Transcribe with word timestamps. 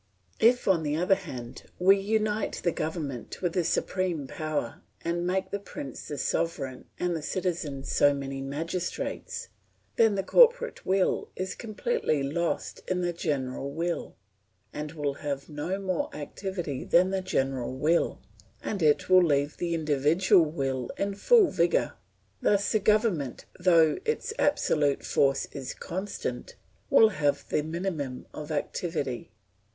If, 0.39 0.67
on 0.67 0.81
the 0.81 0.95
other 0.95 1.13
hand, 1.13 1.65
we 1.77 1.95
unite 1.99 2.61
the 2.63 2.71
government 2.71 3.39
with 3.43 3.53
the 3.53 3.63
supreme 3.63 4.25
power, 4.25 4.81
and 5.05 5.27
make 5.27 5.51
the 5.51 5.59
prince 5.59 6.07
the 6.07 6.17
sovereign 6.17 6.85
and 6.99 7.15
the 7.15 7.21
citizens 7.21 7.91
so 7.91 8.11
many 8.11 8.41
magistrates, 8.41 9.49
then 9.97 10.15
the 10.15 10.23
corporate 10.23 10.87
will 10.87 11.29
is 11.35 11.53
completely 11.53 12.23
lost 12.23 12.81
in 12.87 13.01
the 13.01 13.13
general 13.13 13.69
will, 13.71 14.15
and 14.73 14.93
will 14.93 15.13
have 15.21 15.49
no 15.49 15.77
more 15.77 16.09
activity 16.15 16.83
than 16.83 17.11
the 17.11 17.21
general 17.21 17.71
will, 17.75 18.19
and 18.63 18.81
it 18.81 19.07
will 19.07 19.23
leave 19.23 19.57
the 19.57 19.75
individual 19.75 20.45
will 20.45 20.89
in 20.97 21.13
full 21.13 21.51
vigour. 21.51 21.93
Thus 22.41 22.71
the 22.71 22.79
government, 22.79 23.45
though 23.59 23.99
its 24.05 24.33
absolute 24.39 25.05
force 25.05 25.45
is 25.51 25.75
constant, 25.75 26.55
will 26.89 27.09
have 27.09 27.47
the 27.49 27.61
minimum 27.61 28.25
of 28.33 28.51
activity. 28.51 29.29